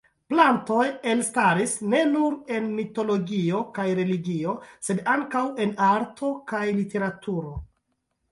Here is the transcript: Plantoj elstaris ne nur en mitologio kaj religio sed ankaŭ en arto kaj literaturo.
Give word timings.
Plantoj 0.33 0.85
elstaris 1.09 1.73
ne 1.89 1.99
nur 2.13 2.37
en 2.55 2.71
mitologio 2.79 3.61
kaj 3.77 3.85
religio 4.01 4.55
sed 4.87 5.03
ankaŭ 5.13 5.45
en 5.65 5.75
arto 5.91 6.31
kaj 6.53 6.63
literaturo. 6.81 7.53